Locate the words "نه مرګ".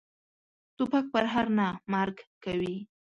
1.57-2.17